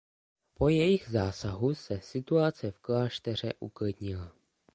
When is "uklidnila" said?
3.59-4.35